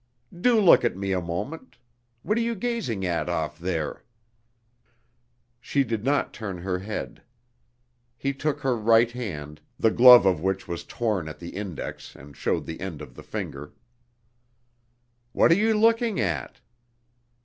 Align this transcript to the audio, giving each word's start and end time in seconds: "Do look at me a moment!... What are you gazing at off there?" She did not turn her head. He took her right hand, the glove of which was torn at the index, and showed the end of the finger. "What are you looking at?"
"Do 0.35 0.59
look 0.59 0.83
at 0.83 0.97
me 0.97 1.11
a 1.11 1.21
moment!... 1.21 1.77
What 2.23 2.35
are 2.39 2.41
you 2.41 2.55
gazing 2.55 3.05
at 3.05 3.29
off 3.29 3.59
there?" 3.59 4.03
She 5.59 5.83
did 5.83 6.03
not 6.03 6.33
turn 6.33 6.57
her 6.57 6.79
head. 6.79 7.21
He 8.17 8.33
took 8.33 8.61
her 8.61 8.75
right 8.75 9.11
hand, 9.11 9.61
the 9.77 9.91
glove 9.91 10.25
of 10.25 10.41
which 10.41 10.67
was 10.67 10.85
torn 10.85 11.29
at 11.29 11.37
the 11.37 11.49
index, 11.49 12.15
and 12.15 12.35
showed 12.35 12.65
the 12.65 12.79
end 12.79 12.99
of 12.99 13.13
the 13.13 13.21
finger. 13.21 13.73
"What 15.33 15.51
are 15.51 15.55
you 15.55 15.77
looking 15.77 16.19
at?" 16.19 16.61